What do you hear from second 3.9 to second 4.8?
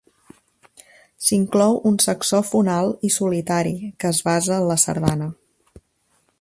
que es basa en